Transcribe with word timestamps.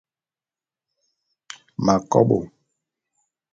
M'akobô. 1.83 2.39